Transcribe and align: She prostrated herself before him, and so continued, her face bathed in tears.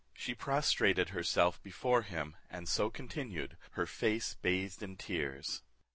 She 0.15 0.33
prostrated 0.33 1.09
herself 1.09 1.61
before 1.61 2.01
him, 2.01 2.35
and 2.49 2.67
so 2.67 2.89
continued, 2.89 3.55
her 3.73 3.85
face 3.85 4.33
bathed 4.33 4.81
in 4.81 4.97
tears. 4.97 5.61